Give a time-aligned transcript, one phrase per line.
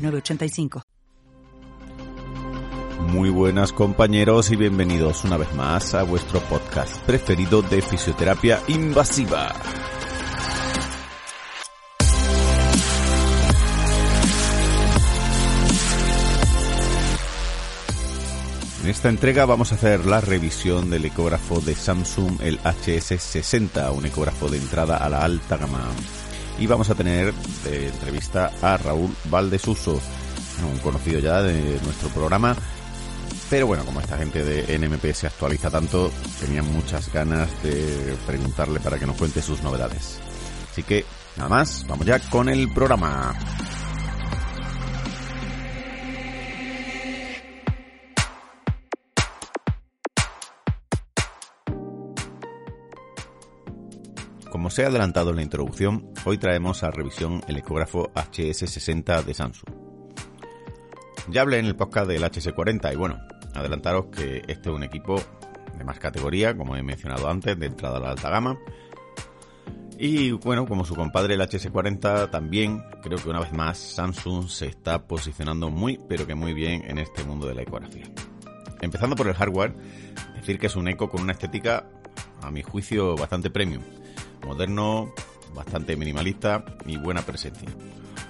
[0.00, 0.82] 906985.
[3.08, 9.52] Muy buenas compañeros y bienvenidos una vez más a vuestro podcast preferido de fisioterapia invasiva.
[18.82, 24.06] En esta entrega vamos a hacer la revisión del ecógrafo de Samsung, el HS60, un
[24.06, 25.90] ecógrafo de entrada a la alta gama.
[26.60, 27.32] Y vamos a tener
[27.64, 29.98] de entrevista a Raúl Valdesuso,
[30.70, 32.54] un conocido ya de nuestro programa.
[33.48, 38.78] Pero bueno, como esta gente de NMP se actualiza tanto, tenía muchas ganas de preguntarle
[38.78, 40.20] para que nos cuente sus novedades.
[40.70, 43.34] Así que, nada más, vamos ya con el programa.
[54.70, 59.68] Se ha adelantado en la introducción, hoy traemos a revisión el ecógrafo HS60 de Samsung.
[61.28, 63.18] Ya hablé en el podcast del HS40 y bueno,
[63.52, 65.20] adelantaros que este es un equipo
[65.76, 68.60] de más categoría, como he mencionado antes, de entrada a la alta gama.
[69.98, 74.66] Y bueno, como su compadre el HS40, también creo que una vez más Samsung se
[74.66, 78.04] está posicionando muy, pero que muy bien en este mundo de la ecografía.
[78.80, 79.74] Empezando por el hardware,
[80.36, 81.86] decir que es un eco con una estética,
[82.40, 83.82] a mi juicio, bastante premium
[84.44, 85.12] moderno,
[85.54, 87.68] bastante minimalista y buena presencia.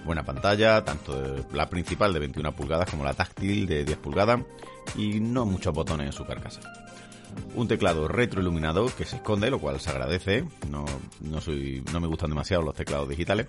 [0.05, 4.41] Buena pantalla, tanto la principal de 21 pulgadas como la táctil de 10 pulgadas
[4.97, 6.61] y no muchos botones en su carcasa.
[7.55, 10.45] Un teclado retroiluminado que se esconde, lo cual se agradece.
[10.69, 10.85] No,
[11.21, 13.47] no, soy, no me gustan demasiado los teclados digitales.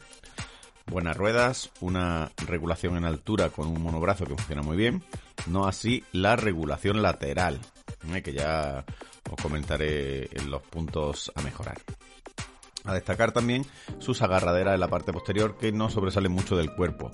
[0.87, 5.03] Buenas ruedas, una regulación en altura con un monobrazo que funciona muy bien.
[5.47, 7.59] No así la regulación lateral,
[8.13, 8.21] ¿eh?
[8.21, 8.83] que ya
[9.29, 11.77] os comentaré en los puntos a mejorar.
[12.83, 13.65] A destacar también
[13.99, 17.11] sus agarraderas en la parte posterior que no sobresalen mucho del cuerpo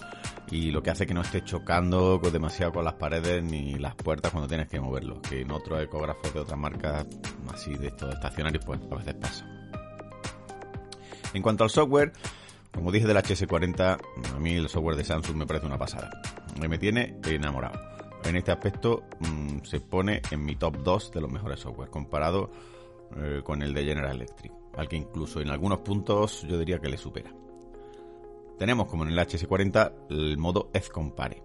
[0.50, 4.32] y lo que hace que no esté chocando demasiado con las paredes ni las puertas
[4.32, 7.06] cuando tienes que moverlo, que en otros ecógrafos de otras marcas
[7.54, 9.46] así de estos estacionarios pues a veces pasa.
[11.34, 12.14] En cuanto al software,
[12.72, 14.00] como dije del HS40,
[14.36, 16.10] a mí el software de Samsung me parece una pasada.
[16.58, 17.80] Me tiene enamorado.
[18.24, 22.52] En este aspecto mmm, se pone en mi top 2 de los mejores software comparado
[23.18, 26.90] eh, con el de General Electric al que incluso en algunos puntos yo diría que
[26.90, 27.34] le supera.
[28.58, 31.44] Tenemos como en el HS40 el modo Compare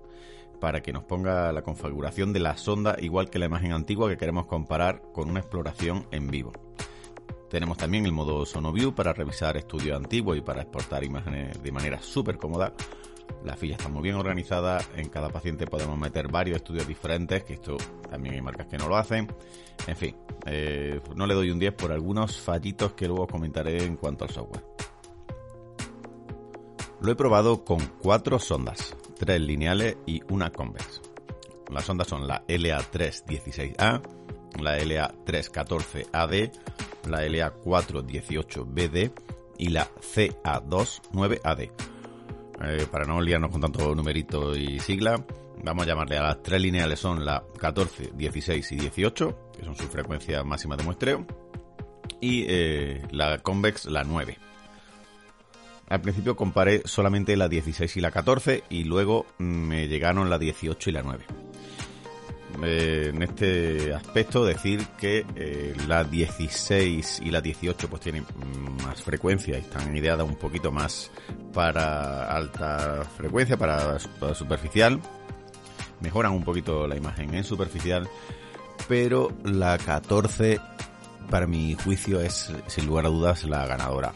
[0.60, 4.16] para que nos ponga la configuración de la sonda igual que la imagen antigua que
[4.16, 6.52] queremos comparar con una exploración en vivo.
[7.50, 12.00] Tenemos también el modo Sonoview para revisar estudios antiguos y para exportar imágenes de manera
[12.00, 12.72] súper cómoda.
[13.44, 17.54] La fila está muy bien organizada, en cada paciente podemos meter varios estudios diferentes, que
[17.54, 17.76] esto
[18.08, 19.26] también hay marcas que no lo hacen.
[19.86, 20.14] En fin,
[20.46, 24.30] eh, no le doy un 10 por algunos fallitos que luego comentaré en cuanto al
[24.30, 24.64] software.
[27.00, 31.02] Lo he probado con cuatro sondas, tres lineales y una convex.
[31.68, 34.02] Las sondas son la LA316A,
[34.60, 36.52] la LA314AD,
[37.08, 39.12] la LA418BD
[39.58, 41.91] y la CA29AD.
[42.60, 45.24] Eh, para no liarnos con tanto numerito y sigla,
[45.62, 49.74] vamos a llamarle a las tres lineales son la 14, 16 y 18, que son
[49.74, 51.26] sus frecuencias máximas de muestreo,
[52.20, 54.38] y eh, la convex la 9.
[55.88, 60.88] Al principio comparé solamente la 16 y la 14 y luego me llegaron la 18
[60.88, 61.24] y la 9.
[62.62, 68.26] Eh, en este aspecto decir que eh, la 16 y la 18 pues tienen
[68.84, 71.10] más frecuencia y están ideadas un poquito más
[71.52, 75.00] para alta frecuencia, para, para superficial.
[76.00, 78.08] Mejoran un poquito la imagen en superficial,
[78.88, 80.60] pero la 14
[81.30, 84.12] para mi juicio es sin lugar a dudas la ganadora.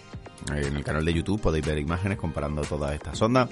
[0.55, 3.49] En el canal de YouTube podéis ver imágenes comparando todas estas ondas,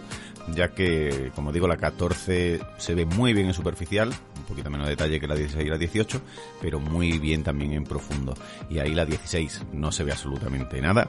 [0.49, 4.88] ya que, como digo, la 14 se ve muy bien en superficial, un poquito menos
[4.88, 6.20] detalle que la 16 y la 18,
[6.61, 8.35] pero muy bien también en profundo.
[8.69, 11.08] Y ahí la 16 no se ve absolutamente nada.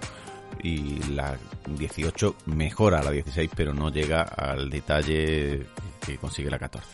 [0.64, 1.38] Y la
[1.68, 5.66] 18 mejora la 16, pero no llega al detalle
[6.06, 6.88] que consigue la 14.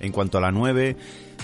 [0.00, 0.96] En cuanto a la 9,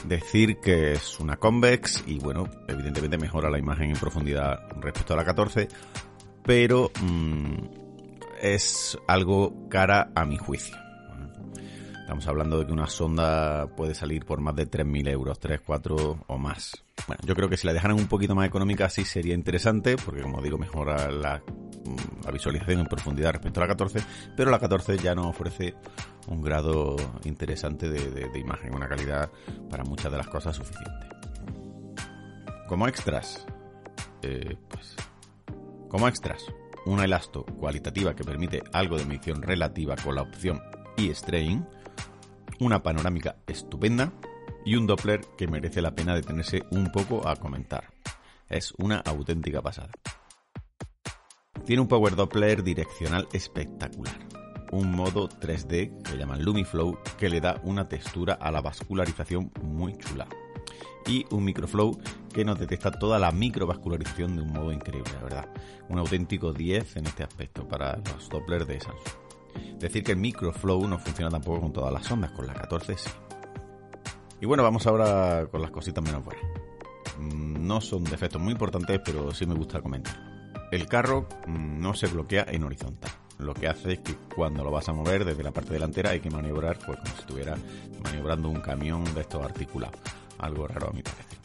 [0.05, 5.17] decir que es una convex y bueno, evidentemente mejora la imagen en profundidad respecto a
[5.17, 5.69] la 14,
[6.43, 7.88] pero mmm,
[8.41, 10.77] es algo cara a mi juicio.
[12.09, 16.25] Estamos hablando de que una sonda puede salir por más de 3.000 euros, 3, 4
[16.27, 16.83] o más.
[17.07, 20.23] Bueno, yo creo que si la dejaran un poquito más económica sí sería interesante, porque
[20.23, 24.01] como digo, mejora la, mm, visualización en profundidad respecto a la 14,
[24.35, 25.75] pero la 14 ya nos ofrece
[26.29, 29.31] un grado interesante de, imagen, una calidad
[29.69, 31.09] para muchas de las cosas suficiente.
[32.69, 33.47] Como extras,
[34.23, 34.97] eh, pues,
[35.91, 36.43] como extras,
[36.89, 40.61] una elasto cualitativa que permite algo de medición relativa con la opción
[40.97, 41.67] e-strain,
[42.61, 44.11] una panorámica estupenda
[44.65, 47.85] y un Doppler que merece la pena detenerse un poco a comentar.
[48.49, 49.91] Es una auténtica pasada.
[51.67, 54.17] Tiene un Power Doppler direccional espectacular.
[54.73, 59.95] Un modo 3D que llaman Lumiflow que le da una textura a la vascularización muy
[59.99, 60.27] chula.
[61.07, 61.99] Y un microflow
[62.33, 65.49] que nos detecta toda la microvascularización de un modo increíble, la verdad.
[65.89, 69.79] Un auténtico 10 en este aspecto para los Dopplers de Samsung.
[69.79, 73.11] Decir que el microflow no funciona tampoco con todas las ondas, con la 14 sí.
[74.41, 76.45] Y bueno, vamos ahora con las cositas menos buenas.
[77.19, 80.17] Mm, no son defectos muy importantes, pero sí me gusta comentar.
[80.71, 83.11] El carro mm, no se bloquea en horizontal.
[83.39, 86.21] Lo que hace es que cuando lo vas a mover desde la parte delantera hay
[86.21, 87.57] que maniobrar pues como si estuviera
[88.03, 90.01] maniobrando un camión de estos articulados.
[90.39, 91.39] Algo raro a mi parecer.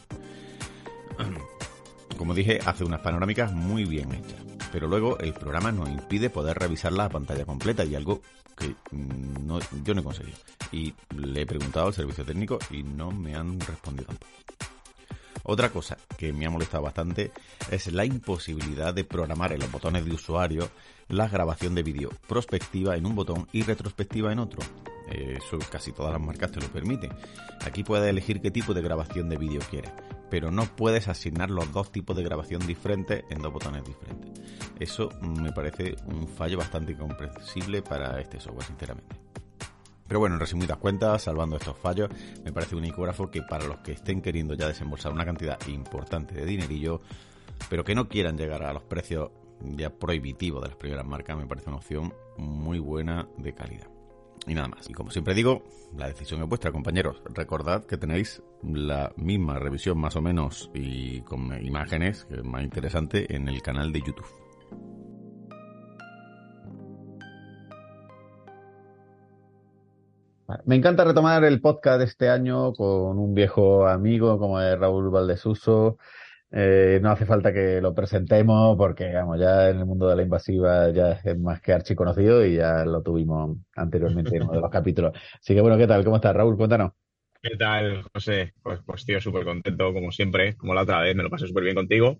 [2.18, 6.58] Como dije, hace unas panorámicas muy bien hechas pero luego el programa nos impide poder
[6.58, 8.24] revisar la pantalla completa y algo
[8.58, 10.38] que mm, no, yo no he conseguido.
[10.72, 14.10] Y le he preguntado al servicio técnico y no me han respondido.
[15.44, 17.32] Otra cosa que me ha molestado bastante
[17.70, 20.68] es la imposibilidad de programar en los botones de usuario
[21.08, 24.64] la grabación de vídeo prospectiva en un botón y retrospectiva en otro.
[25.14, 27.12] Eso casi todas las marcas te lo permiten.
[27.66, 29.92] Aquí puedes elegir qué tipo de grabación de vídeo quieres,
[30.30, 34.42] pero no puedes asignar los dos tipos de grabación diferentes en dos botones diferentes.
[34.80, 39.16] Eso me parece un fallo bastante incomprensible para este software, sinceramente.
[40.08, 42.10] Pero bueno, en resumidas cuentas, salvando estos fallos,
[42.44, 46.36] me parece un icógrafo que para los que estén queriendo ya desembolsar una cantidad importante
[46.36, 47.02] de dinerillo,
[47.70, 49.32] pero que no quieran llegar a los precios
[49.62, 53.93] ya prohibitivos de las primeras marcas, me parece una opción muy buena de calidad.
[54.48, 54.90] Y nada más.
[54.90, 55.64] Y como siempre digo,
[55.98, 57.22] la decisión es vuestra, compañeros.
[57.34, 62.64] Recordad que tenéis la misma revisión más o menos y con imágenes, que es más
[62.64, 64.44] interesante, en el canal de YouTube.
[70.66, 75.10] Me encanta retomar el podcast de este año con un viejo amigo como es Raúl
[75.10, 75.98] Valdesuso.
[76.56, 80.22] Eh, no hace falta que lo presentemos porque, vamos, ya en el mundo de la
[80.22, 84.70] invasiva ya es más que archiconocido y ya lo tuvimos anteriormente en uno de los
[84.70, 85.18] capítulos.
[85.40, 86.04] Así que bueno, ¿qué tal?
[86.04, 86.56] ¿Cómo estás, Raúl?
[86.56, 86.92] Cuéntanos.
[87.42, 88.54] ¿Qué tal, José?
[88.62, 91.64] Pues, pues tío, súper contento, como siempre, como la otra vez, me lo pasé súper
[91.64, 92.20] bien contigo.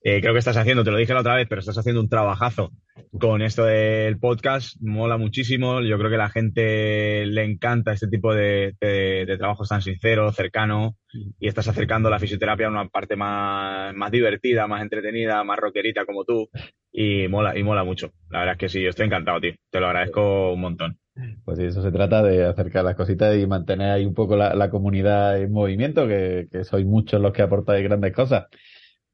[0.00, 2.08] Eh, creo que estás haciendo, te lo dije la otra vez, pero estás haciendo un
[2.08, 2.70] trabajazo
[3.18, 5.82] con esto del podcast, mola muchísimo.
[5.82, 10.32] Yo creo que a la gente le encanta este tipo de, de, trabajos tan sincero,
[10.32, 10.96] cercano,
[11.38, 16.06] y estás acercando la fisioterapia a una parte más, más divertida, más entretenida, más rockerita
[16.06, 16.48] como tú,
[16.90, 18.12] y mola, y mola mucho.
[18.30, 19.52] La verdad es que sí, yo estoy encantado, tío.
[19.70, 20.98] Te lo agradezco un montón.
[21.44, 24.70] Pues sí, eso se trata de acercar las cositas y mantener ahí un poco la,
[24.70, 28.46] comunidad en movimiento, que, que sois muchos los que aportáis grandes cosas.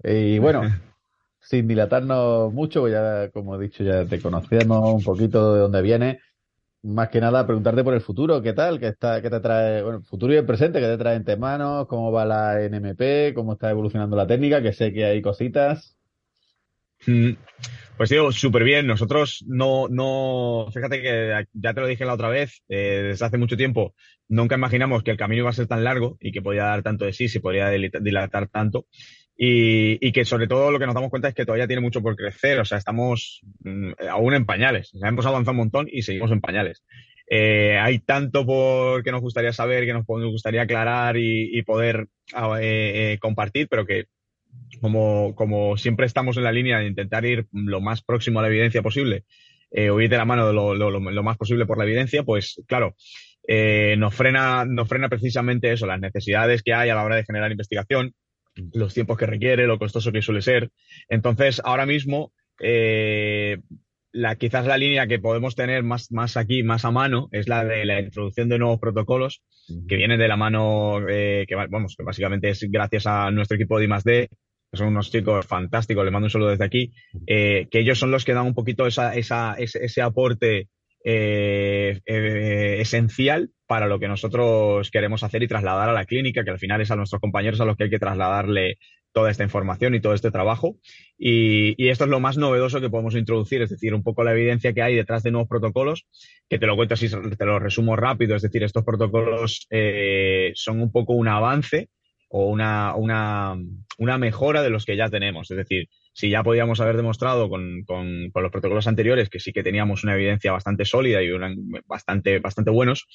[0.04, 0.62] Y bueno,
[1.48, 5.80] sin dilatarnos mucho, pues ya, como he dicho, ya te conocemos un poquito de dónde
[5.80, 6.20] viene.
[6.82, 8.78] Más que nada, preguntarte por el futuro, ¿qué tal?
[8.78, 11.38] ¿Qué, está, qué te trae, bueno, el futuro y el presente, qué te trae entre
[11.38, 11.86] manos?
[11.86, 13.34] ¿Cómo va la NMP?
[13.34, 14.60] ¿Cómo está evolucionando la técnica?
[14.60, 15.96] Que sé que hay cositas.
[17.06, 17.30] Mm.
[17.96, 18.86] Pues digo, súper bien.
[18.86, 23.38] Nosotros no, no, fíjate que ya te lo dije la otra vez, eh, desde hace
[23.38, 23.94] mucho tiempo,
[24.28, 27.06] nunca imaginamos que el camino iba a ser tan largo y que podía dar tanto
[27.06, 28.84] de sí, se podría dilatar tanto.
[29.40, 32.02] Y, y, que sobre todo lo que nos damos cuenta es que todavía tiene mucho
[32.02, 32.58] por crecer.
[32.58, 34.90] O sea, estamos mm, aún en pañales.
[35.00, 36.82] Hemos avanzado un montón y seguimos en pañales.
[37.30, 42.58] Eh, hay tanto por que nos gustaría saber, que nos, gustaría aclarar y, poder ah,
[42.60, 44.06] eh, eh, compartir, pero que
[44.80, 48.48] como, como siempre estamos en la línea de intentar ir lo más próximo a la
[48.48, 49.24] evidencia posible,
[49.70, 52.62] eh, o ir de la mano lo, lo, lo, más posible por la evidencia, pues
[52.66, 52.96] claro,
[53.46, 57.50] nos, frena, nos frena precisamente eso, las necesidades que hay a la hora de generar
[57.50, 58.14] investigación,
[58.72, 60.70] los tiempos que requiere, lo costoso que suele ser.
[61.08, 63.58] Entonces, ahora mismo, eh,
[64.12, 67.64] la, quizás la línea que podemos tener más, más aquí, más a mano, es la
[67.64, 69.42] de la introducción de nuevos protocolos
[69.86, 73.78] que vienen de la mano, eh, que, vamos, que básicamente es gracias a nuestro equipo
[73.78, 74.28] de I+D,
[74.70, 76.92] que son unos chicos fantásticos, les mando un saludo desde aquí,
[77.26, 80.68] eh, que ellos son los que dan un poquito esa, esa, ese, aporte
[81.10, 86.50] eh, eh, esencial para lo que nosotros queremos hacer y trasladar a la clínica, que
[86.50, 88.76] al final es a nuestros compañeros a los que hay que trasladarle
[89.12, 90.76] toda esta información y todo este trabajo.
[91.16, 94.74] Y, esto es lo más novedoso que podemos introducir, es decir, un poco la evidencia
[94.74, 96.06] que hay detrás de nuevos protocolos,
[96.46, 100.82] que te lo cuento así, te lo resumo rápido, es decir, estos protocolos eh, son
[100.82, 101.88] un poco un avance
[102.28, 103.56] o una, una,
[103.98, 105.50] una, mejora de los que ya tenemos.
[105.50, 109.52] Es decir, si ya podíamos haber demostrado con, con, con, los protocolos anteriores que sí
[109.52, 111.30] que teníamos una evidencia bastante sólida y
[111.86, 113.06] bastante, bastante buenos,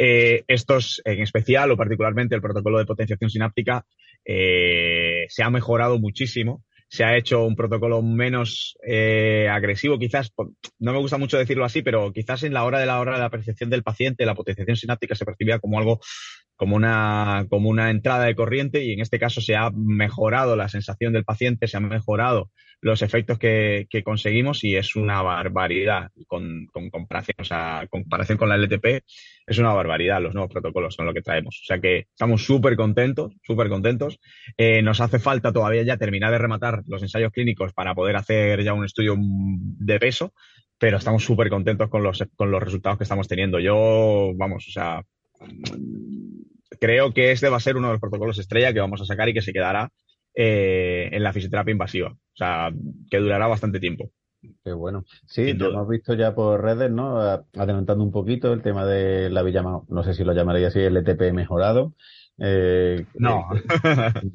[0.00, 3.84] eh, estos en especial o particularmente el protocolo de potenciación sináptica
[4.24, 6.64] eh, se ha mejorado muchísimo.
[6.90, 10.32] Se ha hecho un protocolo menos eh, agresivo, quizás,
[10.78, 13.18] no me gusta mucho decirlo así, pero quizás en la hora de la hora de
[13.18, 16.00] la percepción del paciente, la potenciación sináptica se percibía como algo
[16.58, 20.68] como una, como una entrada de corriente y en este caso se ha mejorado la
[20.68, 22.50] sensación del paciente, se han mejorado
[22.80, 28.38] los efectos que, que conseguimos y es una barbaridad con, con, comparación, o sea, comparación
[28.38, 29.04] con la LTP,
[29.46, 31.60] es una barbaridad los nuevos protocolos con lo que traemos.
[31.62, 34.18] O sea que estamos súper contentos, súper contentos.
[34.56, 38.64] Eh, nos hace falta todavía ya terminar de rematar los ensayos clínicos para poder hacer
[38.64, 40.32] ya un estudio de peso,
[40.76, 43.60] pero estamos súper contentos con los, con los resultados que estamos teniendo.
[43.60, 45.02] Yo, vamos, o sea,
[46.80, 49.28] creo que este va a ser uno de los protocolos estrella que vamos a sacar
[49.28, 49.90] y que se quedará
[50.34, 52.10] eh, en la fisioterapia invasiva.
[52.10, 52.70] O sea,
[53.10, 54.10] que durará bastante tiempo.
[54.64, 55.04] Qué bueno.
[55.26, 57.18] Sí, lo hemos visto ya por redes, ¿no?
[57.18, 61.32] Adelantando un poquito el tema de la Villa, no sé si lo llamaría así, LTP
[61.32, 61.94] mejorado.
[62.40, 63.48] Eh, no,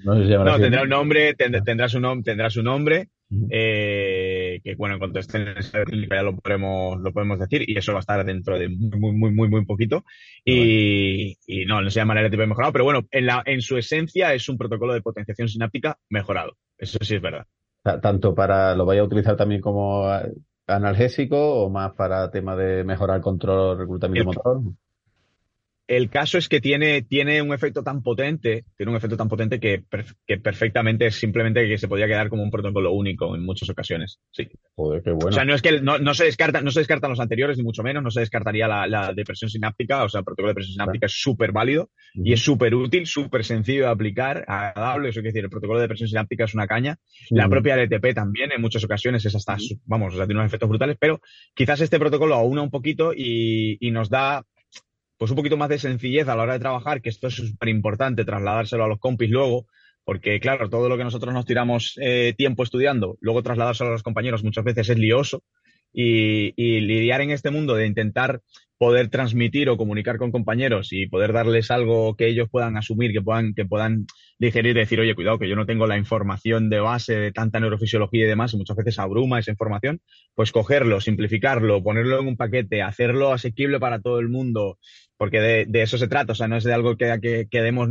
[0.03, 3.09] no, no tendrá un nombre, tendrá, su, nombre tendrá su nombre.
[3.49, 7.93] Eh, que bueno, en cuanto esté en ya lo podemos, lo podemos decir, y eso
[7.93, 10.03] va a estar dentro de muy, muy, muy, muy poquito.
[10.43, 14.33] Y, y no, no se llama LTP mejorado, pero bueno, en, la, en su esencia
[14.33, 16.57] es un protocolo de potenciación sináptica mejorado.
[16.77, 17.45] Eso sí es verdad.
[18.01, 20.09] Tanto para, lo vaya a utilizar también como
[20.67, 24.61] analgésico o más para tema de mejorar el control, reclutamiento motor.
[25.85, 29.59] El caso es que tiene, tiene un efecto tan potente, tiene un efecto tan potente
[29.59, 29.83] que,
[30.25, 34.19] que, perfectamente es simplemente que se podía quedar como un protocolo único en muchas ocasiones.
[34.31, 34.47] Sí.
[34.75, 35.27] Joder, qué bueno.
[35.27, 37.63] O sea, no es que no, no se descarta, no se descartan los anteriores, ni
[37.63, 40.73] mucho menos, no se descartaría la, la depresión sináptica, o sea, el protocolo de depresión
[40.73, 45.33] sináptica es súper válido y es súper útil, súper sencillo de aplicar, agradable, eso quiere
[45.33, 46.97] decir, el protocolo de depresión sináptica es una caña.
[47.29, 50.69] La propia LTP también en muchas ocasiones es hasta, vamos, o sea, tiene unos efectos
[50.69, 51.19] brutales, pero
[51.53, 54.45] quizás este protocolo aúna un poquito y, y nos da
[55.17, 57.69] pues un poquito más de sencillez a la hora de trabajar, que esto es súper
[57.69, 59.67] importante, trasladárselo a los compis luego,
[60.03, 64.03] porque claro, todo lo que nosotros nos tiramos eh, tiempo estudiando, luego trasladárselo a los
[64.03, 65.43] compañeros muchas veces es lioso
[65.93, 68.41] y, lidiar en este mundo de intentar
[68.77, 73.21] poder transmitir o comunicar con compañeros y poder darles algo que ellos puedan asumir, que
[73.21, 74.07] puedan, que puedan
[74.39, 78.25] digerir decir, oye, cuidado, que yo no tengo la información de base de tanta neurofisiología
[78.25, 80.01] y demás, y muchas veces abruma esa información,
[80.33, 84.79] pues cogerlo, simplificarlo, ponerlo en un paquete, hacerlo asequible para todo el mundo,
[85.15, 87.87] porque de, eso se trata, o sea, no es de algo que, que, que demos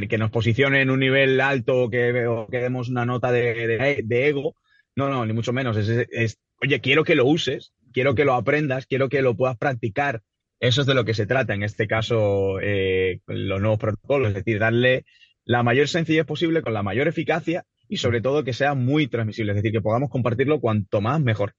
[0.00, 2.12] que, nos posicione en un nivel alto o que,
[2.50, 4.56] demos una nota de, ego,
[4.96, 8.86] no, no, ni mucho menos, es, oye, quiero que lo uses, quiero que lo aprendas,
[8.86, 10.22] quiero que lo puedas practicar.
[10.60, 14.34] Eso es de lo que se trata en este caso eh, los nuevos protocolos, es
[14.34, 15.04] decir, darle
[15.44, 19.52] la mayor sencillez posible con la mayor eficacia y sobre todo que sea muy transmisible,
[19.52, 21.54] es decir, que podamos compartirlo cuanto más mejor.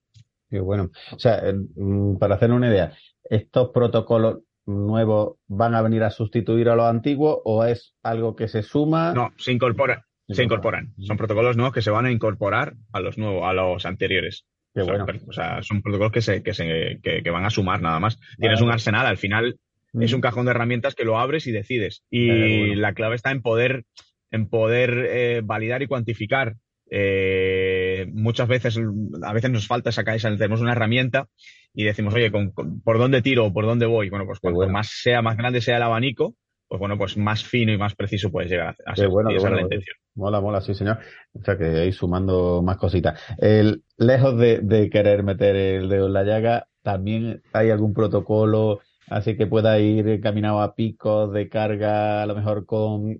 [0.50, 0.90] Qué bueno.
[1.12, 1.42] O sea,
[1.76, 6.86] mm, para hacer una idea, estos protocolos nuevos van a venir a sustituir a los
[6.86, 9.12] antiguos o es algo que se suma?
[9.14, 10.04] No, se incorpora.
[10.28, 10.92] Se incorporan.
[10.98, 14.44] Son protocolos nuevos que se van a incorporar a los nuevos, a los anteriores
[14.82, 18.18] o, sea, son protocolos que, se, que, se, que, van a sumar nada más.
[18.38, 19.58] Tienes un arsenal, al final
[19.94, 22.02] es un cajón de herramientas que lo abres y decides.
[22.10, 23.84] Y la clave está en poder,
[24.30, 26.56] en poder eh, validar y cuantificar.
[26.90, 28.78] Eh, muchas veces,
[29.22, 31.26] a veces nos falta esa tenemos una herramienta
[31.74, 33.52] y decimos, oye, ¿por dónde tiro?
[33.52, 34.08] ¿Por dónde voy?
[34.08, 36.34] Bueno, pues cuanto más sea, más grande sea el abanico,
[36.68, 39.08] pues bueno, pues más fino y más preciso puedes llegar a, ser.
[39.08, 39.96] Bueno, esa es la intención.
[40.14, 40.98] Mola, mola, sí, señor.
[41.32, 43.20] O sea que ahí sumando más cositas.
[43.38, 49.36] El, lejos de, querer meter el dedo en la llaga, también hay algún protocolo así
[49.36, 53.18] que pueda ir encaminado a picos de carga, a lo mejor con,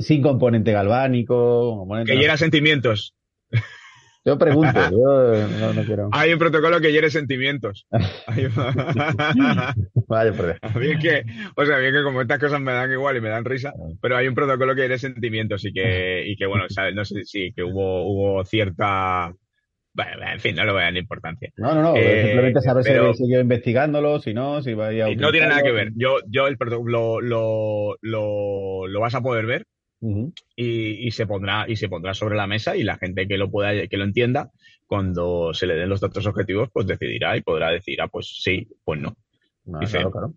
[0.00, 1.86] sin, componente galvánico.
[2.04, 3.14] que hiera sentimientos.
[4.26, 6.08] Yo pregunto, yo no, quiero.
[6.10, 7.86] Hay un protocolo que hiere sentimientos.
[10.08, 10.56] Vaya, pues.
[10.74, 11.22] Bien que,
[11.54, 14.16] o sea, bien que como estas cosas me dan igual y me dan risa, pero
[14.16, 17.62] hay un protocolo que hiere sentimientos y que, y que bueno, no sé si que
[17.62, 19.32] hubo, hubo cierta
[19.94, 21.50] bueno, en fin, no le voy a dar importancia.
[21.56, 21.96] No, no, no.
[21.96, 25.72] Eh, simplemente saber si siguió investigándolo, si no, si va a, No tiene nada que
[25.72, 25.92] ver.
[25.94, 29.66] Yo, yo el lo, lo, lo, lo vas a poder ver
[30.00, 33.86] y, se pondrá y se pondrá sobre la mesa y la gente que lo pueda
[33.86, 34.50] que lo entienda
[34.86, 38.68] cuando se le den los datos objetivos pues decidirá y podrá decir ah pues sí
[38.84, 39.16] pues no,
[39.64, 40.34] claro, claro.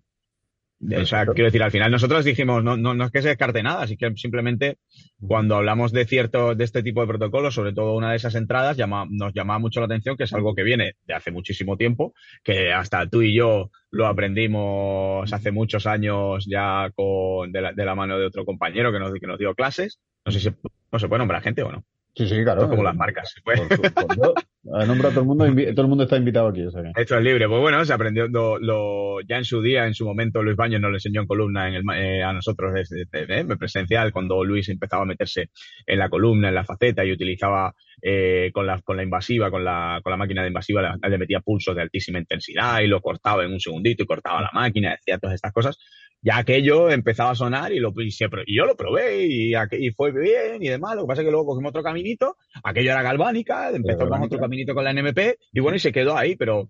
[0.81, 3.61] O sea, quiero decir, al final nosotros dijimos, no, no, no es que se descarte
[3.61, 4.77] nada, así que simplemente
[5.19, 8.77] cuando hablamos de cierto, de este tipo de protocolos, sobre todo una de esas entradas,
[8.77, 12.13] llama, nos llamaba mucho la atención que es algo que viene de hace muchísimo tiempo,
[12.43, 17.85] que hasta tú y yo lo aprendimos hace muchos años ya con, de, la, de
[17.85, 19.99] la mano de otro compañero que nos, que nos dio clases.
[20.25, 20.49] No sé si
[20.91, 21.83] no se puede nombrar gente o no.
[22.15, 22.67] Sí, sí, claro.
[22.67, 23.33] como las marcas.
[23.43, 24.87] Pues, todo el
[25.25, 26.65] mundo, todo el mundo está invitado aquí.
[26.95, 27.47] Esto es libre.
[27.47, 30.91] Pues bueno, se aprendió lo, ya en su día, en su momento, Luis Baños nos
[30.91, 35.03] lo enseñó en columna en el, eh, a nosotros desde, eh, presencial, cuando Luis empezaba
[35.03, 35.49] a meterse
[35.85, 39.63] en la columna, en la faceta y utilizaba eh, con, la, con la invasiva, con
[39.63, 43.01] la, con la máquina de invasiva, le, le metía pulsos de altísima intensidad y lo
[43.01, 45.77] cortaba en un segundito y cortaba la máquina, decía todas estas cosas
[46.21, 48.11] ya aquello empezaba a sonar y, lo, y,
[48.55, 50.95] yo lo probé y, y, fue bien y demás.
[50.95, 54.39] Lo que pasa es que luego cogimos otro caminito, aquello era galvánica, empezó con otro
[54.39, 56.69] caminito con la NMP y bueno, y se quedó ahí, pero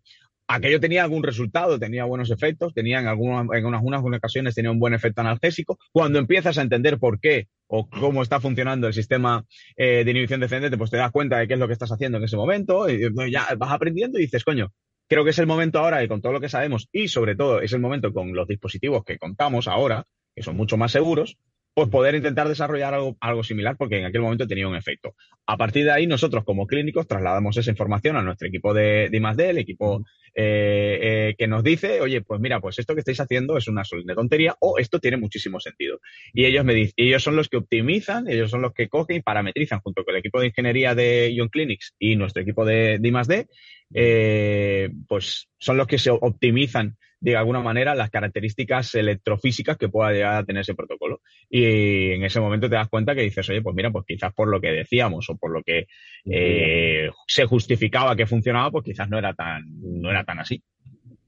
[0.49, 4.79] aquello tenía algún resultado, tenía buenos efectos, tenía en algunas, en unas, ocasiones tenía un
[4.79, 5.77] buen efecto analgésico.
[5.91, 9.45] Cuando empiezas a entender por qué o cómo está funcionando el sistema
[9.77, 12.17] eh, de inhibición descendente, pues te das cuenta de qué es lo que estás haciendo
[12.17, 12.99] en ese momento y
[13.31, 14.73] ya vas aprendiendo y dices, coño,
[15.09, 17.61] creo que es el momento ahora, y con todo lo que sabemos, y sobre todo
[17.61, 21.37] es el momento con los dispositivos que contamos ahora, que son mucho más seguros,
[21.73, 25.15] pues poder intentar desarrollar algo, algo similar porque en aquel momento tenía un efecto.
[25.45, 29.17] A partir de ahí, nosotros como clínicos trasladamos esa información a nuestro equipo de, de
[29.17, 30.03] I+.D., el equipo
[30.35, 33.83] eh, eh, que nos dice, oye, pues mira, pues esto que estáis haciendo es una
[33.83, 35.99] solemne tontería o esto tiene muchísimo sentido.
[36.33, 39.21] Y ellos me dicen, ellos son los que optimizan, ellos son los que cogen y
[39.21, 43.07] parametrizan junto con el equipo de ingeniería de Ion Clinics y nuestro equipo de, de
[43.07, 43.47] I+.D.,
[43.93, 50.11] eh, pues son los que se optimizan de alguna manera las características electrofísicas que pueda
[50.11, 51.21] llegar a tener ese protocolo.
[51.49, 54.47] Y en ese momento te das cuenta que dices, oye, pues mira, pues quizás por
[54.47, 55.87] lo que decíamos o por lo que
[56.25, 60.63] eh, se justificaba que funcionaba, pues quizás no era tan, no era tan así.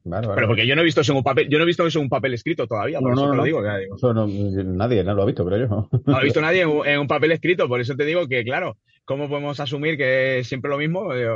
[0.04, 2.00] Pero porque yo no he visto eso en un papel, yo no he visto eso
[2.00, 3.62] en un papel escrito todavía, por eso te lo digo.
[3.62, 5.90] nadie no lo ha visto, pero yo no.
[6.06, 9.30] No ha visto nadie en un, papel escrito, por eso te digo que, claro, ¿cómo
[9.30, 11.14] podemos asumir que es siempre lo mismo?
[11.14, 11.28] Eh,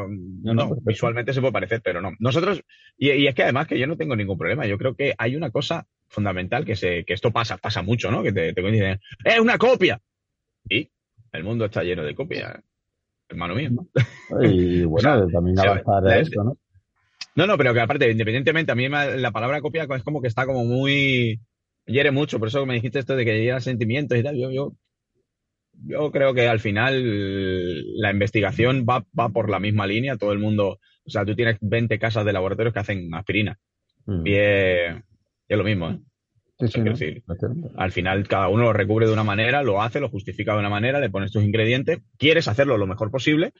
[0.43, 2.13] no, visualmente se puede parecer, pero no.
[2.19, 2.62] Nosotros,
[2.98, 5.51] y, es que además que yo no tengo ningún problema, yo creo que hay una
[5.51, 8.24] cosa fundamental que se, que esto pasa, pasa mucho, ¿no?
[8.24, 10.00] Que te, te dicen, ¡es una copia!
[10.70, 10.90] Y
[11.31, 12.59] el mundo está lleno de copias,
[13.29, 13.70] hermano mío.
[14.42, 16.57] Y bueno, también avanzar de esto, ¿no?
[17.35, 20.46] No, no, pero que aparte, independientemente, a mí la palabra copia es como que está
[20.46, 21.42] como muy.
[21.85, 24.37] hiere mucho, por eso me dijiste esto de que hiera sentimientos y tal.
[24.37, 24.74] Yo, yo,
[25.83, 30.18] yo creo que al final la investigación va, va por la misma línea.
[30.18, 30.79] Todo el mundo.
[31.05, 33.59] O sea, tú tienes 20 casas de laboratorios que hacen aspirina.
[34.05, 34.27] Mm.
[34.27, 34.96] Y, es,
[35.50, 36.00] lo mismo, ¿eh?
[36.57, 37.22] Sí,
[37.75, 40.70] al final cada uno lo recubre de una manera, lo hace, lo justifica de una
[40.70, 43.51] manera, le pones tus ingredientes, quieres hacerlo lo mejor posible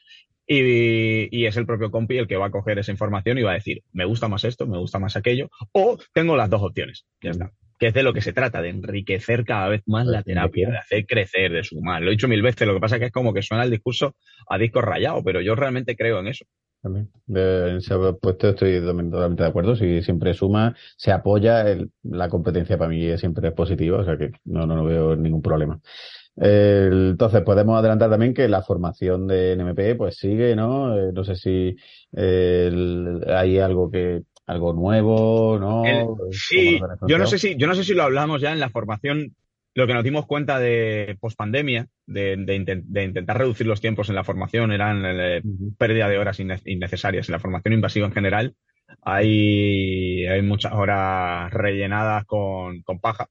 [0.46, 3.54] y, es el propio compi el que va a coger esa información y va a
[3.54, 7.04] decir, me gusta más esto, me gusta más aquello, o tengo las dos opciones.
[7.20, 7.52] Ya está.
[7.78, 10.78] Que es de lo que se trata, de enriquecer cada vez más la terapia, de
[10.78, 12.02] hacer crecer, de sumar.
[12.02, 13.70] Lo he dicho mil veces, lo que pasa es que es como que suena el
[13.70, 14.14] discurso
[14.48, 16.44] a disco rayado, pero yo realmente creo en eso.
[16.82, 17.10] También.
[17.26, 19.74] De ese puesto estoy totalmente de acuerdo.
[19.76, 21.64] Si siempre suma, se apoya,
[22.02, 25.42] la competencia para mí siempre es positiva, o sea que no, no, no veo ningún
[25.42, 25.80] problema
[26.38, 30.96] entonces, podemos adelantar también que la formación de NMP pues sigue, ¿no?
[30.96, 31.76] Eh, no sé si
[32.14, 35.82] hay algo que algo nuevo, ¿no?
[36.30, 39.34] sí, yo no sé si yo no sé si lo hablamos ya en la formación.
[39.74, 44.24] Lo que nos dimos cuenta de pospandemia, de, de, intentar reducir los tiempos en la
[44.24, 45.42] formación, eran eh,
[45.76, 47.28] pérdida de horas innecesarias.
[47.28, 48.54] En la formación invasiva en general
[49.02, 53.28] hay, hay muchas horas rellenadas con, con paja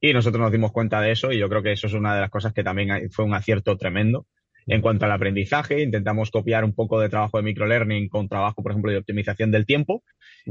[0.00, 2.20] y nosotros nos dimos cuenta de eso y yo creo que eso es una de
[2.20, 4.26] las cosas que también fue un acierto tremendo.
[4.66, 8.72] En cuanto al aprendizaje, intentamos copiar un poco de trabajo de microlearning con trabajo, por
[8.72, 10.02] ejemplo, de optimización del tiempo.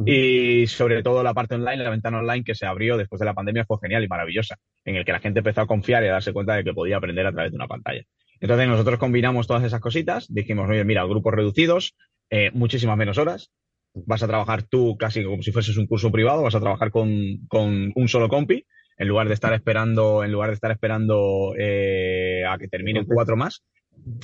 [0.06, 3.34] Y sobre todo la parte online, la ventana online que se abrió después de la
[3.34, 6.14] pandemia fue genial y maravillosa, en el que la gente empezó a confiar y a
[6.14, 8.04] darse cuenta de que podía aprender a través de una pantalla.
[8.40, 11.96] Entonces nosotros combinamos todas esas cositas, dijimos, oye, mira, grupos reducidos,
[12.30, 13.52] eh, muchísimas menos horas,
[13.94, 17.10] vas a trabajar tú casi como si fueses un curso privado, vas a trabajar con,
[17.48, 18.66] con un solo compi
[18.98, 23.36] en lugar de estar esperando, en lugar de estar esperando eh, a que terminen cuatro
[23.36, 23.64] más.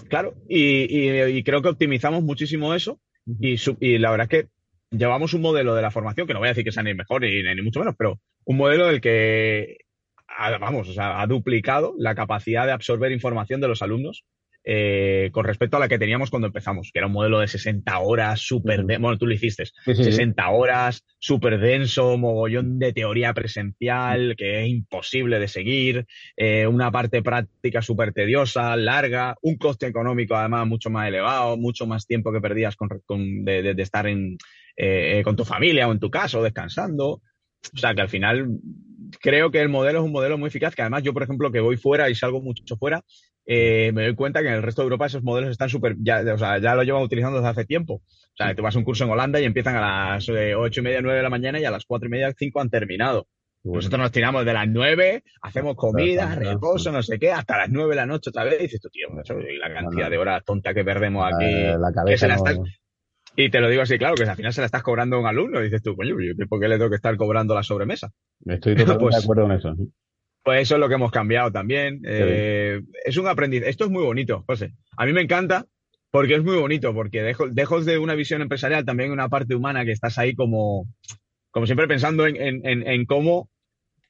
[0.09, 2.99] Claro, y, creo que optimizamos muchísimo eso
[3.39, 4.49] y, la verdad es que
[4.91, 7.21] llevamos un modelo de la formación, que no voy a decir que sea ni mejor
[7.21, 9.77] ni, ni mucho menos, pero un modelo del que,
[10.59, 14.25] vamos, o sea, ha duplicado la capacidad de absorber información de los alumnos
[14.71, 17.97] eh, con respecto a la que teníamos cuando empezamos, que era un modelo de 60
[18.01, 24.61] horas, súper, bueno, tú lo hiciste, 60 horas, súper denso, mogollón de teoría presencial, que
[24.61, 26.05] es imposible de seguir,
[26.37, 31.87] eh, una parte práctica súper tediosa, larga, un coste económico además mucho más elevado, mucho
[31.87, 32.89] más tiempo que perdías con,
[33.43, 34.37] de, estar en,
[34.77, 37.23] eh, con tu familia o en tu casa o descansando.
[37.73, 38.47] O sea, que al final
[39.19, 41.59] creo que el modelo es un modelo muy eficaz, que además yo, por ejemplo, que
[41.59, 43.03] voy fuera y salgo mucho fuera,
[43.51, 46.21] eh, me doy cuenta que en el resto de Europa esos modelos están súper, ya,
[46.31, 47.95] o sea, ya lo llevan utilizando desde hace tiempo.
[47.95, 50.81] O sea, tú vas a un curso en Holanda y empiezan a las eh, ocho
[50.81, 53.27] y media, nueve de la mañana y a las cuatro y media, cinco han terminado.
[53.63, 57.89] Nosotros nos tiramos de las nueve, hacemos comida, reposo, no sé qué, hasta las nueve
[57.89, 58.59] de la noche otra vez.
[58.59, 61.51] Y dices tú, tío, y la cantidad de horas tonta que perdemos aquí.
[61.77, 62.27] La cabeza
[63.35, 65.25] y te lo digo así, claro, que al final se la estás cobrando a un
[65.25, 65.59] alumno.
[65.59, 66.15] Y dices tú, coño,
[66.47, 68.11] ¿por qué le tengo que estar cobrando la sobremesa?
[68.45, 69.75] Estoy totalmente Pues- de acuerdo con eso.
[70.49, 72.01] Pues eso es lo que hemos cambiado también.
[72.05, 73.69] Eh, es un aprendizaje.
[73.69, 74.73] Esto es muy bonito, José.
[74.97, 75.67] A mí me encanta
[76.09, 79.85] porque es muy bonito, porque dejo, dejo de una visión empresarial también una parte humana
[79.85, 80.87] que estás ahí como,
[81.51, 83.47] como siempre pensando en, en- en- en cómo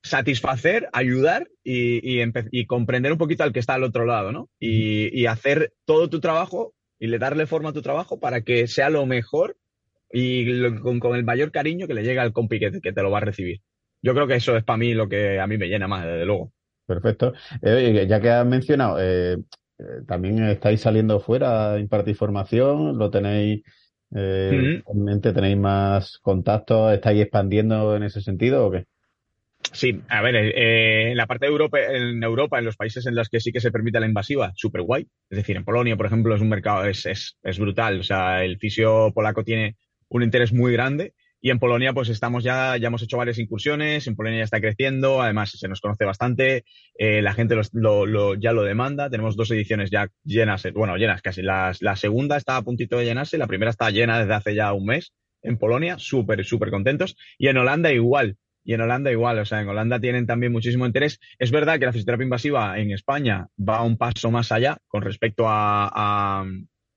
[0.02, 2.22] satisfacer, ayudar y,
[2.52, 4.50] y comprender un poquito al que está al otro lado, ¿no?
[4.60, 8.68] Y, y hacer todo tu trabajo y le darle forma a tu trabajo para que
[8.68, 9.58] sea lo mejor
[10.10, 13.12] y lo- con, con el mayor cariño que le llegue al compi que te lo
[13.12, 13.60] va a recibir.
[14.02, 16.26] Yo creo que eso es para mí lo que a mí me llena más, desde
[16.26, 16.52] luego.
[16.86, 17.34] Perfecto.
[17.62, 19.38] Eh, ya que has mencionado, eh,
[19.78, 23.64] eh, también estáis saliendo fuera a impartir formación, lo tenéis
[24.16, 28.86] eh, mente, tenéis más contactos, estáis expandiendo en ese sentido o qué?
[29.72, 33.14] Sí, a ver, eh, en la parte de Europa, en Europa, en los países en
[33.14, 35.08] los que sí que se permite la invasiva, súper guay.
[35.30, 38.00] Es decir, en Polonia, por ejemplo, es un mercado, es, es, es brutal.
[38.00, 39.76] O sea, el fisio polaco tiene
[40.08, 41.14] un interés muy grande.
[41.42, 44.60] Y en Polonia, pues estamos ya, ya hemos hecho varias incursiones, en Polonia ya está
[44.60, 46.66] creciendo, además se nos conoce bastante,
[46.98, 50.72] eh, la gente los- lo, lo- ya lo demanda, tenemos dos ediciones ya llenas, eh,
[50.72, 54.20] bueno, llenas casi, la, la segunda está a puntito de llenarse, la primera está llena
[54.20, 58.74] desde hace ya un mes en Polonia, súper, súper contentos, y en Holanda igual, y
[58.74, 61.20] en Holanda igual, o sea, en Holanda tienen también muchísimo interés.
[61.40, 65.48] Es verdad que la fisioterapia invasiva en España va un paso más allá con respecto
[65.48, 65.90] a,
[66.42, 66.46] a-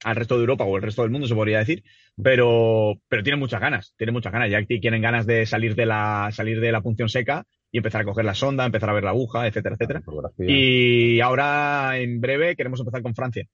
[0.04, 1.82] al resto de Europa o el resto del mundo, se podría decir,
[2.22, 4.50] pero, pero tienen muchas ganas, tienen muchas ganas.
[4.50, 8.02] Ya que tienen ganas de salir de la, salir de la punción seca y empezar
[8.02, 10.02] a coger la sonda, empezar a ver la aguja, etcétera, etcétera.
[10.38, 13.46] Y ahora, en breve, queremos empezar con Francia.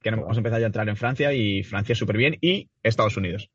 [0.00, 3.50] Queremos empezar ya a entrar en Francia y Francia súper bien y Estados Unidos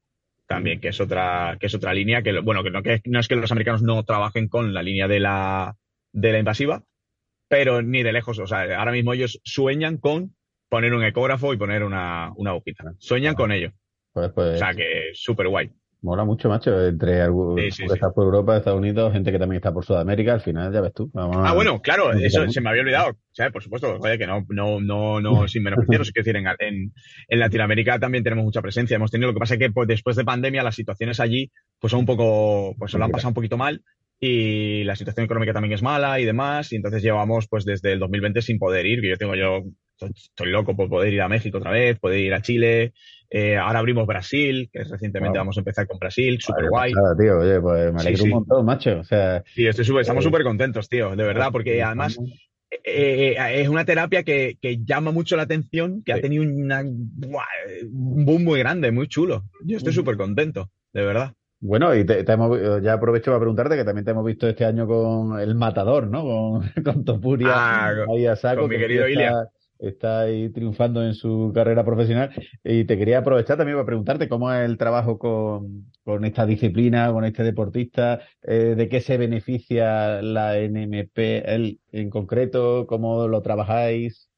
[0.49, 3.27] también, que es otra, que es otra línea que, bueno, que no, que no es
[3.27, 5.75] que los americanos no trabajen con la línea de la,
[6.12, 6.83] de la invasiva,
[7.47, 8.39] pero ni de lejos.
[8.39, 10.35] O sea, ahora mismo ellos sueñan con
[10.69, 12.84] poner un ecógrafo y poner una, una agujita.
[12.99, 13.71] Sueñan con ello.
[14.13, 15.69] Pues, pues O sea, que súper guay.
[16.01, 17.93] mola mucho, macho, entre Sí, sí, que sí.
[17.95, 20.93] está por Europa, Estados Unidos, gente que también está por Sudamérica, al final ya ves
[20.93, 21.10] tú.
[21.13, 23.17] Vamos a- Ah, bueno, claro, eso se me había olvidado.
[23.32, 23.51] ¿sabes?
[23.51, 26.08] Por supuesto, oye, que no, no, no, no sin menospreciaros.
[26.08, 26.93] Es decir, en, en,
[27.27, 28.95] en Latinoamérica también tenemos mucha presencia.
[28.95, 31.91] Hemos tenido, lo que pasa es que pues, después de pandemia las situaciones allí pues
[31.91, 33.82] son un poco, pues se lo han pasado un poquito mal
[34.21, 36.71] y la situación económica también es mala y demás.
[36.73, 39.63] Y entonces llevamos pues desde el 2020 sin poder ir, que yo tengo yo,
[39.99, 42.93] estoy, estoy loco por poder ir a México otra vez, poder ir a Chile.
[43.29, 45.41] Eh, ahora abrimos Brasil, que recientemente Wow.
[45.45, 46.93] vamos a empezar con Brasil, súper Vale, guay.
[46.93, 47.39] pasada, tío.
[47.39, 48.23] Oye, pues me alegro sí.
[48.23, 48.99] un montón, macho.
[48.99, 52.17] O sea, Sí, estoy súper- estamos Eh, súper contentos, tío, de verdad, porque además
[52.71, 56.83] eh, eh, es una terapia que, que llama mucho la atención, que ha tenido una,
[56.85, 57.43] ¡buah!
[57.91, 59.43] un boom muy grande, muy chulo.
[59.65, 60.01] Yo estoy Ujú.
[60.01, 61.33] súper contento, de verdad.
[61.62, 64.65] Bueno, y te, te hemos- ya aprovecho para preguntarte que también te hemos visto este
[64.65, 66.23] año con El Matador, ¿no?
[66.23, 68.62] Con, con Topuria Ah, con- ahí a saco.
[68.62, 69.33] con mi que querido Ilia.
[69.80, 72.32] Está ahí triunfando en su carrera profesional.
[72.63, 77.12] Y te quería aprovechar también para preguntarte cómo es el trabajo con, con esta disciplina,
[77.12, 81.18] con este deportista, eh, de qué se beneficia la NMP
[81.92, 84.30] en concreto, cómo lo trabajáis.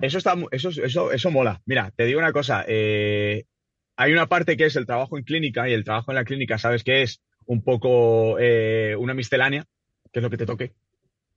[0.00, 1.62] Eso está, eso, eso, eso mola.
[1.64, 3.44] Mira, te digo una cosa, eh,
[3.96, 6.58] hay una parte que es el trabajo en clínica y el trabajo en la clínica,
[6.58, 9.64] sabes que es un poco eh, una miscelánea,
[10.12, 10.72] que es lo que te toque.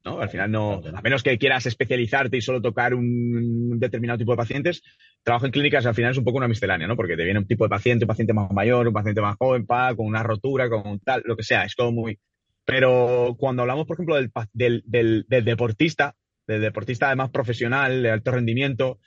[0.05, 0.21] ¿No?
[0.21, 4.37] Al final no, a menos que quieras especializarte y solo tocar un determinado tipo de
[4.37, 4.81] pacientes,
[5.23, 6.95] trabajo en clínicas al final es un poco una miscelánea, ¿no?
[6.95, 9.65] Porque te viene un tipo de paciente, un paciente más mayor, un paciente más joven,
[9.65, 12.19] pa, con una rotura, con tal, lo que sea, es todo muy...
[12.65, 18.11] Pero cuando hablamos, por ejemplo, del, del, del, del deportista, del deportista además profesional, de
[18.11, 18.99] alto rendimiento,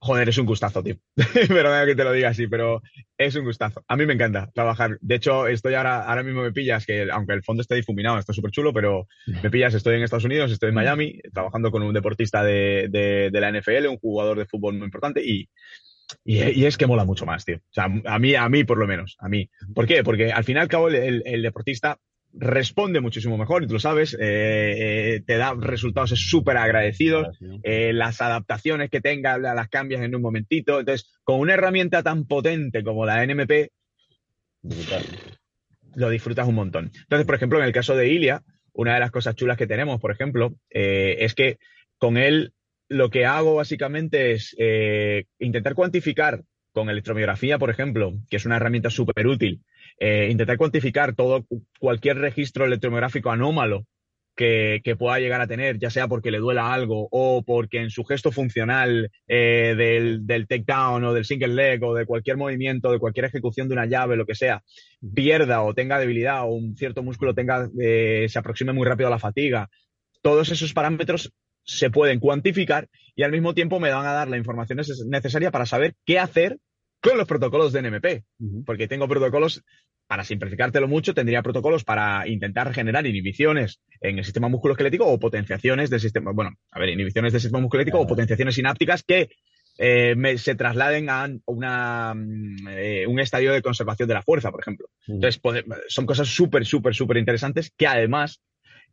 [0.00, 0.96] joder, es un gustazo, tío.
[1.48, 2.82] Perdona que te lo diga así, pero
[3.16, 3.82] es un gustazo.
[3.88, 4.96] A mí me encanta trabajar.
[5.00, 8.32] De hecho, estoy ahora, ahora mismo me pillas, que aunque el fondo esté difuminado, está
[8.32, 9.06] súper chulo, pero
[9.42, 13.30] me pillas, estoy en Estados Unidos, estoy en Miami, trabajando con un deportista de, de,
[13.32, 15.48] de la NFL, un jugador de fútbol muy importante, y,
[16.24, 17.56] y, y es que mola mucho más, tío.
[17.56, 19.50] O sea, a mí, a mí por lo menos, a mí.
[19.74, 20.02] ¿Por qué?
[20.04, 21.98] Porque al fin y al cabo el, el- el deportista
[22.34, 24.18] responde muchísimo mejor, y tú lo sabes, eh,
[25.16, 30.14] eh, te da resultados súper agradecidos, eh, las adaptaciones que tenga la- las cambias en
[30.14, 30.78] un momentito.
[30.80, 33.70] Entonces, con una herramienta tan potente como la NMP,
[35.94, 36.90] lo disfrutas un montón.
[36.94, 40.00] Entonces, por ejemplo, en el caso de Ilia, una de las cosas chulas que tenemos,
[40.00, 41.58] por ejemplo, es que
[41.96, 42.52] con él
[42.88, 44.54] lo que hago básicamente es
[45.38, 49.62] intentar cuantificar con electromiografía, por ejemplo, que es una herramienta súper útil,
[50.00, 51.44] eh, intentar cuantificar todo
[51.78, 53.84] cualquier registro electromiográfico anómalo
[54.38, 58.04] que, pueda llegar a tener, ya sea porque le duela algo o porque en su
[58.04, 63.00] gesto funcional eh, del, del takedown o del single leg o de cualquier movimiento, de
[63.00, 64.62] cualquier ejecución de una llave, lo que sea,
[65.12, 69.10] pierda o tenga debilidad o un cierto músculo tenga, eh, se aproxime muy rápido a
[69.10, 69.68] la fatiga.
[70.22, 71.32] Todos esos parámetros
[71.64, 75.66] se pueden cuantificar y al mismo tiempo me van a dar la información necesaria para
[75.66, 76.58] saber qué hacer
[77.00, 78.24] con los protocolos de NMP,
[78.64, 79.62] porque tengo protocolos,
[80.06, 85.90] para simplificártelo mucho, tendría protocolos para intentar generar inhibiciones en el sistema musculoesquelético o potenciaciones
[85.90, 89.28] del sistema, bueno, a ver, inhibiciones del sistema musculoesquelético o potenciaciones sinápticas que
[89.78, 92.14] eh, se trasladen a una,
[92.70, 94.88] eh, un estadio de conservación de la fuerza, por ejemplo.
[95.06, 95.40] Entonces,
[95.88, 98.40] son cosas súper, súper, súper interesantes que además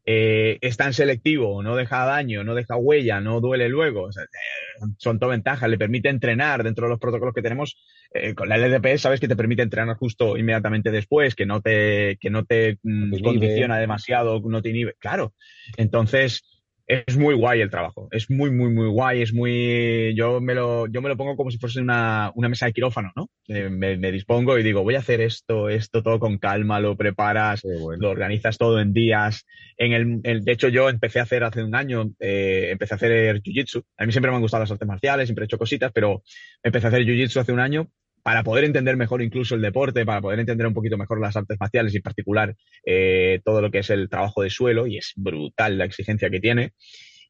[0.08, 4.10] eh, es tan selectivo, no deja daño, no deja huella, no duele luego.
[4.10, 7.78] Eh, son todas ventajas, le permite entrenar dentro de los protocolos que tenemos.
[8.14, 12.18] Eh, con la LDP sabes que te permite entrenar justo inmediatamente después, que no te,
[12.20, 14.94] que no te, mm, condiciona demasiado, no te inhibe.
[15.00, 15.34] Claro.
[15.76, 16.44] Entonces,
[16.88, 18.08] es muy guay el trabajo.
[18.12, 19.22] Es muy, muy, muy guay.
[19.22, 20.14] Es muy.
[20.16, 23.12] Yo me lo, yo me lo pongo como si fuese una, una mesa de quirófano,
[23.16, 23.30] ¿no?
[23.48, 27.64] Eh, me, dispongo y digo, voy a hacer esto, esto todo con calma, lo preparas,
[27.64, 29.46] lo organizas todo en días.
[29.78, 33.42] En el, de hecho, yo empecé a hacer hace un año, eh, empecé a hacer
[33.42, 33.84] jiu-jitsu.
[33.98, 36.22] A mí siempre me han gustado las artes marciales, siempre he hecho cositas, pero
[36.64, 37.90] empecé a hacer jiu-jitsu hace un año
[38.26, 41.60] para poder entender mejor incluso el deporte, para poder entender un poquito mejor las artes
[41.60, 45.14] marciales y en particular eh, todo lo que es el trabajo de suelo, y es
[45.16, 46.74] brutal la exigencia que tiene.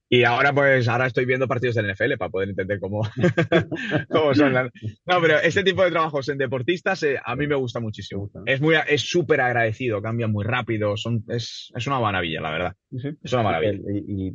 [0.07, 3.01] Y ahora, pues, ahora estoy viendo partidos del NFL para poder entender cómo,
[4.09, 4.71] cómo son las...
[5.05, 8.31] No, pero este tipo de trabajos en deportistas eh, a mí me gusta muchísimo.
[8.45, 12.73] Es muy, es súper agradecido, cambian muy rápido, son, es, es una maravilla, la verdad.
[13.21, 13.81] Es una maravilla.
[14.07, 14.33] y,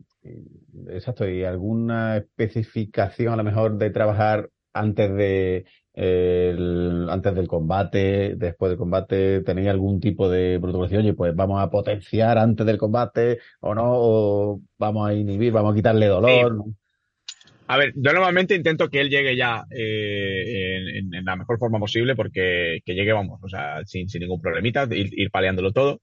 [0.91, 5.65] exacto, ¿y alguna especificación a lo mejor de trabajar antes de
[6.03, 10.99] antes del combate, después del combate, ¿tenéis algún tipo de protocolo?
[10.99, 15.73] Oye, pues vamos a potenciar antes del combate o no, o vamos a inhibir, vamos
[15.73, 16.65] a quitarle dolor.
[17.67, 22.17] A ver, yo normalmente intento que él llegue ya eh, en, la mejor forma posible
[22.17, 26.01] porque que llegue, vamos, o sea, sin, ningún problemita, ir, ir paleándolo todo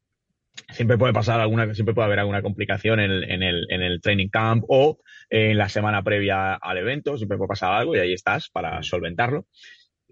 [0.70, 4.02] siempre puede pasar alguna, siempre puede haber alguna complicación en el, en el, en el
[4.02, 8.14] training camp o en la semana previa al evento, siempre puede pasar algo y ahí
[8.14, 9.46] estás para solventarlo.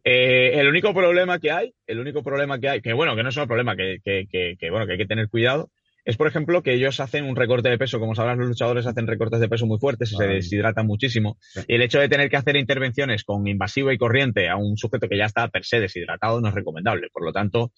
[0.08, 3.30] Eh, el único problema que hay, el único problema que hay, que bueno, que no
[3.30, 5.72] es un problema, que, que, que, bueno, que hay que tener cuidado,
[6.06, 8.00] es, por ejemplo, que ellos hacen un recorte de peso.
[8.00, 11.39] Como sabrás, los luchadores hacen recortes de peso muy fuertes y se deshidratan muchísimo.
[11.68, 15.10] Y el hecho de tener que hacer intervenciones con invasivo y corriente a un sujeto
[15.10, 17.08] que ya está per se deshidratado no es recomendable.
[17.12, 17.72] Por lo tanto,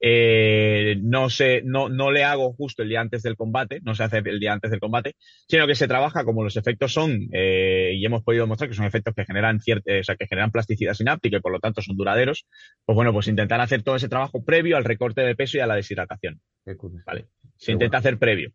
[0.00, 4.04] eh, no, se, no, no le hago justo el día antes del combate, no se
[4.04, 5.14] hace el día antes del combate,
[5.46, 8.86] sino que se trabaja como los efectos son, eh, y hemos podido demostrar que son
[8.86, 11.98] efectos que generan cierta, o sea, que generan plasticidad sináptica y por lo tanto son
[11.98, 12.46] duraderos.
[12.86, 15.66] Pues bueno, pues intentar hacer todo ese trabajo previo al recorte de peso y a
[15.66, 16.40] la deshidratación.
[17.04, 18.52] Vale se intenta hacer previo.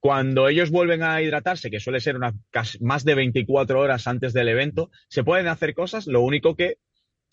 [0.00, 2.34] Cuando ellos vuelven a hidratarse, que suele ser unas
[2.80, 6.06] más de 24 horas antes del evento, se pueden hacer cosas.
[6.06, 6.78] Lo único que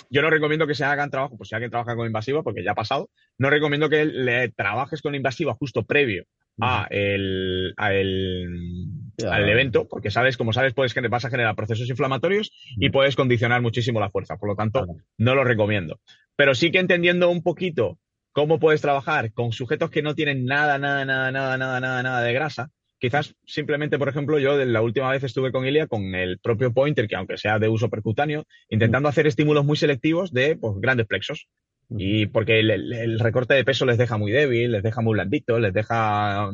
[0.10, 2.72] yo no recomiendo que se hagan trabajo, pues si alguien trabaja con invasiva, porque ya
[2.72, 6.26] ha pasado, no recomiendo que le trabajes con invasiva justo previo
[6.60, 12.90] a el, al evento, porque sabes, como sabes, puedes, vas a generar procesos inflamatorios y
[12.90, 14.38] puedes condicionar muchísimo la fuerza.
[14.38, 14.86] Por lo tanto,
[15.18, 16.00] no lo recomiendo.
[16.36, 18.00] Pero sí que entendiendo un poquito
[18.38, 22.22] ¿Cómo puedes trabajar con sujetos que no tienen nada, nada, nada, nada, nada, nada, nada
[22.22, 22.70] de grasa?
[23.00, 27.08] Quizás simplemente, por ejemplo, yo la última vez estuve con Ilia con el propio pointer,
[27.08, 31.48] que aunque sea de uso percutáneo, intentando hacer estímulos muy selectivos de pues, grandes plexos.
[31.90, 35.74] Y porque el, recorte de peso les deja muy débil, les deja muy blandito, les
[35.74, 36.52] deja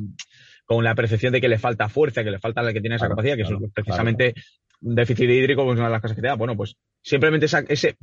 [0.64, 3.10] con la percepción de que le falta fuerza, que le falta la que tiene esa
[3.10, 4.36] capacidad, que es precisamente
[4.80, 6.36] un déficit hídrico, pues una de las cosas que te da.
[6.36, 7.98] Bueno, pues simplemente ese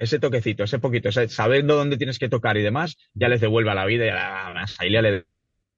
[0.00, 3.74] ese toquecito, ese poquito, sabiendo dónde tienes que tocar y demás, ya les devuelve a
[3.74, 5.24] la vida y a la, a le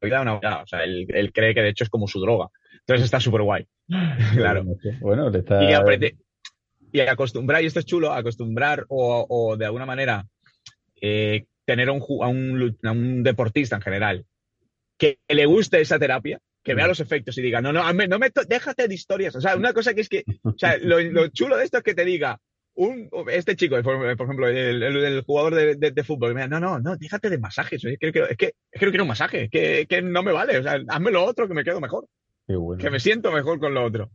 [0.08, 2.46] da una O sea, él, cree que de hecho es como su droga.
[2.80, 3.66] Entonces está súper guay.
[4.36, 4.64] claro.
[5.00, 5.68] Bueno, le está...
[5.68, 6.16] Y, aprende,
[6.92, 10.24] y acostumbrar, y esto es chulo, acostumbrar o, de alguna manera
[11.00, 14.24] eh, tener a un, a, un, deportista en general
[14.96, 16.88] que le guste esa terapia, que vea mm.
[16.88, 19.34] los efectos y diga, no, no, no me déjate de historias.
[19.34, 21.94] O sea, una cosa que es que, o sea, lo chulo de esto es que
[21.94, 22.38] te diga,
[22.74, 27.38] un, este chico, por, ejemplo, el, jugador de, fútbol, me no, no, no, déjate de
[27.38, 27.84] masajes.
[27.84, 30.58] Es que, es que, es que no quiero un masaje, que, que no me vale.
[30.58, 32.06] O sea, hazme lo otro que me quedo mejor.
[32.78, 34.10] Que me siento mejor con lo otro.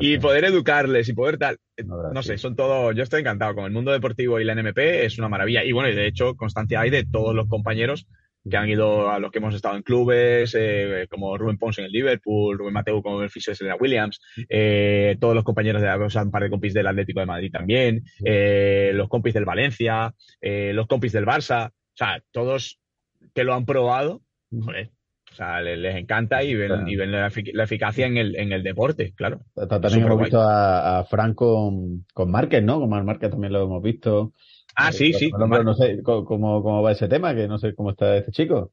[0.00, 1.58] y poder educarles y poder tal.
[1.84, 2.92] No, sé, son todo.
[2.92, 5.64] Yo estoy encantado con el mundo deportivo y la NMP, es una maravilla.
[5.64, 8.06] Y bueno, y de hecho, constancia hay de todos los compañeros
[8.48, 11.84] que han ido a los que hemos estado en clubes, eh, como Rubén Pons en
[11.84, 15.96] el Liverpool, Rubén Mateo con el Fisher Selena Williams, eh, todos los compañeros de la,
[15.96, 19.44] o sea, un par de compis del Atlético de Madrid también, eh, los compis del
[19.44, 22.80] Valencia, eh, los compis del Barça, o sea, todos
[23.34, 24.90] que lo han probado, joder,
[25.30, 26.88] o sea, les, les encanta y ven, Claro.
[26.88, 29.40] y ven la, efic- la eficacia en el, en el deporte, claro.
[29.54, 32.80] Ta- También hemos visto a, a con Márquez, ¿no?
[32.80, 34.32] Con Marc Márquez también lo hemos visto.
[34.76, 35.26] Ah, Eh, sí, sí.
[35.28, 36.24] ejemplo, no sé cómo,
[36.62, 38.72] cómo va ese tema, que no sé cómo está este chico.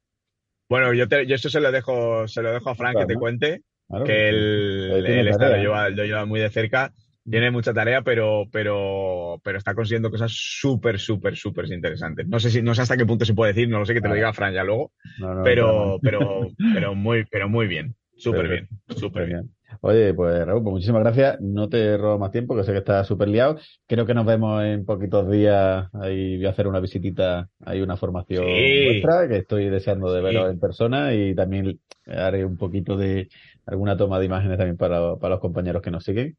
[0.68, 3.12] Bueno, yo, te, yo esto se lo dejo, se lo dejo a Frank Claro, que
[3.14, 3.20] te ¿no?
[3.20, 6.92] cuente, Claro, que él, tiene él está- lo, lleva, lo lleva muy de cerca.
[7.28, 12.26] Tiene mucha tarea, pero, pero, pero está consiguiendo cosas súper, súper, súper interesantes.
[12.28, 14.00] No sé si, no sé hasta qué punto se puede decir, no lo sé que
[14.00, 17.66] te lo diga Fran ya luego, No, no, pero, no, pero, pero muy, pero muy
[17.66, 17.94] bien.
[18.16, 19.54] Súper bien, súper bien.
[19.82, 21.40] Oye, pues Raúl, pues muchísimas gracias.
[21.40, 23.58] No te robo más tiempo, que sé que estás súper liado.
[23.86, 25.86] Creo que nos vemos en poquitos días.
[25.94, 28.84] Ahí voy a hacer una visitita, hay una formación Sí.
[28.86, 30.24] vuestra, que estoy deseando de Sí.
[30.24, 33.28] veros en persona y también haré un poquito de
[33.66, 36.36] alguna toma de imágenes también para, para los compañeros que nos siguen.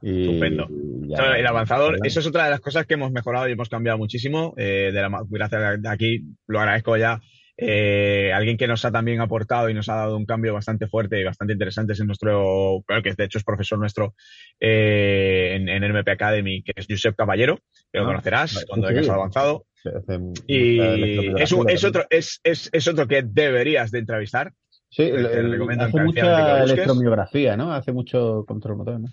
[0.00, 0.66] Y, Estupendo.
[0.70, 3.52] y ya- Eso, el avanzador, eso es otra de las cosas que hemos mejorado y
[3.52, 4.52] hemos cambiado muchísimo.
[4.56, 7.20] eh, de la, gracias a aquí, lo agradezco ya.
[7.56, 11.20] Eh, alguien que nos ha también aportado y nos ha dado un cambio bastante fuerte
[11.20, 14.14] y bastante interesante es en nuestro, que de hecho es profesor nuestro
[14.58, 17.58] eh, en, en NMP Academy, que es Josep Caballero,
[17.92, 19.08] que lo Ah, conocerás cuando sí, sí.
[19.08, 19.66] al avanzado.
[20.46, 20.78] Y
[21.40, 21.86] es, un- es también.
[21.86, 24.52] otro, es, es, es otro que deberías de entrevistar.
[24.88, 27.72] Sí, el- el- recomiendo hace mucha electromiografía, ¿no?
[27.72, 29.08] Hace mucho control motor, ¿no?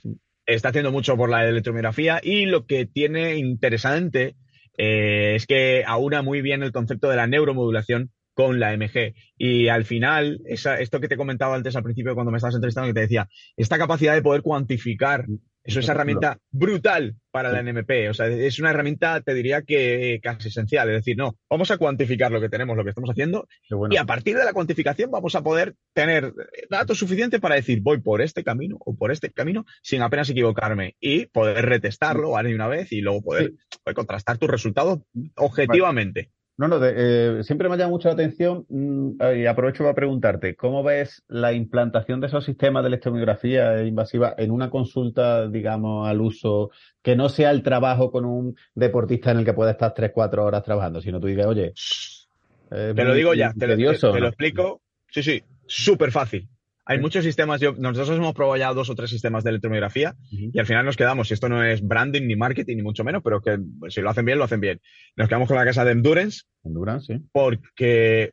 [0.45, 4.36] está haciendo mucho por la electromiografía y lo que tiene interesante
[4.80, 9.13] eh, es que aúna muy bien el concepto de la neuromodulación con la MG.
[9.38, 12.88] Y al final, esa, esto que te comentaba antes al principio cuando me estabas entrevistando,
[12.88, 15.26] que te decía, esta capacidad de poder cuantificar,
[15.63, 18.10] eso es una herramienta brutal para la NMP.
[18.10, 20.89] O sea, es una herramienta, te diría que casi esencial.
[20.89, 23.94] Es decir, no, vamos a cuantificar lo que tenemos, lo que estamos haciendo, bueno.
[23.94, 26.34] y a partir de la cuantificación vamos a poder tener
[26.70, 30.96] datos suficientes para decir voy por este camino o por este camino sin apenas equivocarme
[31.00, 32.56] y poder retestarlo ¿vale?
[32.56, 35.00] una vez y luego poder, poder contrastar tus resultados
[35.36, 36.32] objetivamente.
[36.60, 39.95] No, no, de- eh, siempre me ha llamado mucho la atención mm, y aprovecho para
[39.95, 46.06] preguntarte, ¿cómo ves la implantación de esos sistemas de electromiografía invasiva en una consulta, digamos,
[46.10, 46.69] al uso,
[47.02, 50.43] que no sea el trabajo con un deportista en el que pueda estar 3, 4
[50.43, 52.28] horas trabajando, sino tú digas, oye, es
[52.69, 54.82] Te lo digo ya, te lo, te- lo explico.
[55.08, 56.50] Sí, sí, súper fácil.
[56.89, 60.58] Hay muchos sistemas, yo, nosotros hemos probado ya dos o tres sistemas de electromiografía y
[60.58, 63.41] al final nos quedamos, y esto no es branding ni marketing ni mucho menos, pero
[63.41, 64.82] que pues, si lo hacen bien, lo hacen bien.
[65.15, 67.23] Nos quedamos con la casa de Endurance Endurance, sí.
[67.32, 68.32] porque,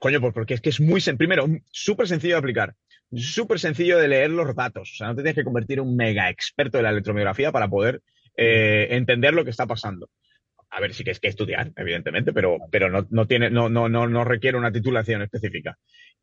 [0.00, 2.74] coño, pues porque es que es muy, primero, súper sencillo de aplicar,
[3.14, 4.90] súper sencillo de leer los datos.
[4.92, 7.68] O sea, no te tienes que convertir en un mega experto de la electromiografía para
[7.68, 8.02] poder
[8.36, 10.10] eh, entender lo que está pasando.
[10.74, 13.90] A ver, sí que es que estudiar, evidentemente, pero, pero no, no tiene, no, no,
[13.90, 15.78] no, no requiere una titulación específica.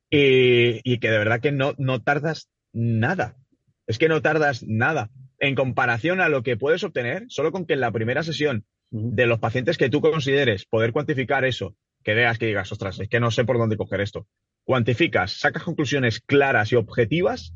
[0.09, 3.37] Y, y que de verdad que no, no tardas nada.
[3.85, 5.11] Es que no tardas nada.
[5.37, 9.27] En comparación a lo que puedes obtener, solo con que en la primera sesión de
[9.27, 13.19] los pacientes que tú consideres poder cuantificar eso, que veas que digas, ostras, es que
[13.19, 14.27] no sé por dónde coger esto.
[14.63, 17.53] Cuantificas, sacas conclusiones claras y objetivas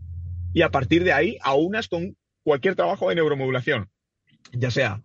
[0.53, 3.89] y a partir de ahí aunas con cualquier trabajo de neuromodulación,
[4.51, 5.01] ya sea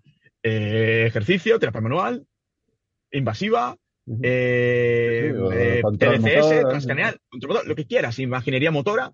[0.48, 2.26] eh, ejercicio, terapia manual,
[3.10, 3.76] invasiva,
[4.22, 9.12] eh, eh, control motor, lo que quieras, imaginería motora,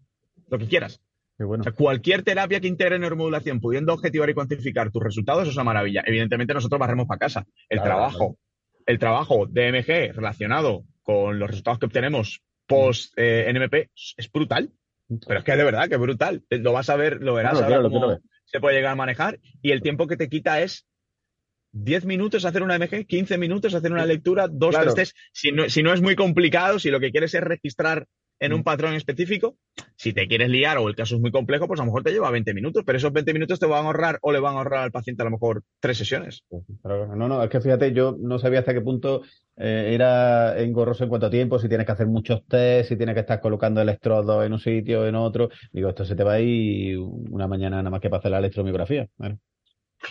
[0.49, 1.01] lo que quieras.
[1.37, 1.63] Bueno.
[1.63, 5.65] O sea, cualquier terapia que integre neuromodulación, pudiendo objetivar y cuantificar tus resultados, es una
[5.65, 6.03] maravilla.
[6.07, 7.45] Evidentemente, nosotros barremos para casa.
[7.69, 8.39] El Claro, trabajo,
[8.87, 14.71] el trabajo de MG relacionado con los resultados que obtenemos post eh, NMP es brutal.
[15.27, 16.45] Pero es que de verdad que es brutal.
[16.49, 19.39] Lo vas a ver, lo verás Claro, ahora cómo se puede llegar a manejar.
[19.61, 20.87] Y el tiempo que te quita es
[21.77, 24.95] 10 minutos hacer una MG, 15 minutos hacer una lectura, dos, Claro.
[24.95, 25.17] tres test.
[25.33, 28.07] Si no, si no es muy complicado, si lo que quieres es registrar
[28.41, 28.55] en Mm.
[28.57, 29.57] un patrón específico,
[29.97, 32.13] si te quieres liar o el caso es muy complejo, pues a lo mejor te
[32.13, 34.59] lleva 20 minutos, pero esos 20 minutos te van a ahorrar o le van a
[34.59, 36.45] ahorrar al paciente a lo mejor tres sesiones.
[36.83, 39.23] Pero no, no, es que fíjate, yo no sabía hasta qué punto
[39.57, 43.15] eh, era engorroso en cuanto a tiempo, si tienes que hacer muchos test, si tienes
[43.15, 45.49] que estar colocando electrodos en un sitio o en otro.
[45.73, 48.39] Digo, esto se te va a ir una mañana nada más que para hacer la
[48.39, 49.07] electromiografía.
[49.17, 49.39] Bueno,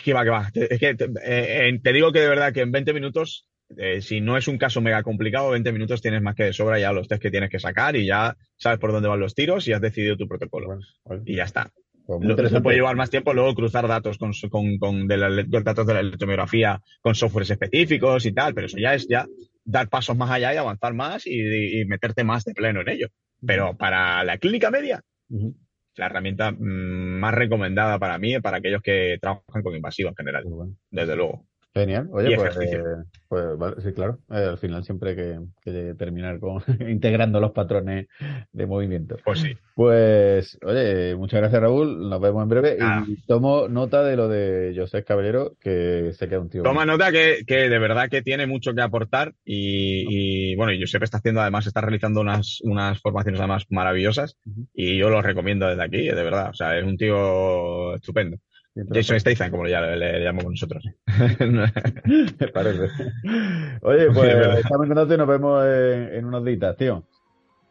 [0.04, 0.50] Que va, que va.
[0.54, 3.46] Es que te, eh, te digo que de verdad que en 20 minutos,
[3.78, 6.80] eh, si no es un caso mega complicado, 20 minutos tienes más que de sobra
[6.80, 9.68] ya los test que tienes que sacar y ya sabes por dónde van los tiros
[9.68, 10.68] y has decidido tu protocolo.
[10.68, 11.72] bueno, bueno, Y ya está.
[12.06, 12.64] pues Lo que te interesante.
[12.64, 15.30] puede llevar más tiempo luego cruzar datos con, con, con de la,
[15.64, 19.26] datos de la electromiografía con softwares específicos y tal, pero eso ya es ya
[19.64, 23.08] dar pasos más allá y avanzar más y, y meterte más de pleno en ello.
[23.46, 25.02] Pero para la clínica media.
[25.96, 30.16] La herramienta mm, más recomendada para mí y para aquellos que trabajan con invasiva en
[30.16, 30.44] general,
[30.90, 31.46] desde luego.
[31.76, 32.08] Genial.
[32.12, 32.56] Oye, pues,
[33.28, 34.20] pues vale, sí, claro.
[34.30, 35.16] Eh, al final siempre hay
[35.64, 38.08] que, terminar con integrando los patrones
[38.52, 39.18] de movimiento.
[39.26, 39.58] Pues sí.
[39.74, 42.10] Pues, oye, muchas gracias Raúl.
[42.10, 42.78] Nos vemos en breve.
[43.08, 46.62] Y tomo nota de lo de José Caballero, que se queda un tío.
[46.62, 49.34] Toma nota que, que, de verdad que tiene mucho que aportar.
[49.44, 54.38] Y, y bueno, Josep está haciendo, además, está realizando unas, unas formaciones además maravillosas.
[54.76, 56.52] Y yo lo recomiendo desde aquí, de verdad.
[56.52, 58.38] O sea, es un tío estupendo.
[58.76, 60.84] Jason Statham, como ya le, llamamos nosotros.
[62.06, 62.90] Me parece.
[63.82, 67.04] Oye, pues estamos en contacto y nos vemos en, unos días, tío.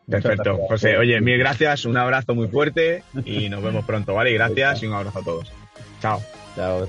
[0.09, 0.59] Perfecto.
[0.69, 4.33] José, oye, mil gracias, un abrazo muy fuerte y nos vemos pronto, ¿vale?
[4.33, 5.53] gracias y un abrazo a todos.
[6.01, 6.21] Chao.
[6.57, 6.87] Chao.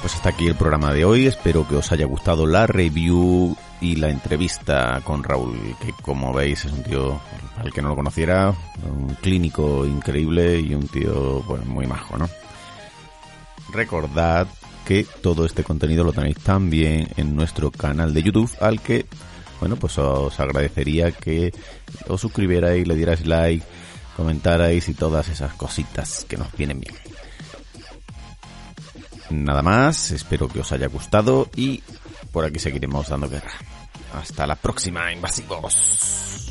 [0.00, 1.26] Pues hasta aquí el programa de hoy.
[1.26, 6.64] Espero que os haya gustado la review y la entrevista con Raúl, que como veis
[6.64, 7.20] es un tío,
[7.56, 12.28] al que no lo conociera, un clínico increíble y un tío pues, muy majo, ¿no?
[13.72, 14.46] Recordad
[14.86, 19.06] que todo este contenido lo tenéis también en nuestro canal de YouTube, al que,
[19.60, 21.52] bueno, pues os agradecería que
[22.06, 23.66] os suscribierais, le dierais like,
[24.16, 26.94] comentarais y todas esas cositas que nos vienen bien.
[29.30, 31.82] Nada más, espero que os haya gustado y
[32.36, 33.50] por aquí seguiremos dando guerra.
[34.12, 36.45] Hasta la próxima, invasivos.